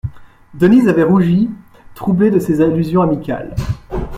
Denise 0.55 0.87
avait 0.89 1.03
rougi, 1.03 1.51
troublée 1.93 2.31
de 2.31 2.39
ces 2.39 2.61
allusions 2.61 3.03
amicales. 3.03 3.53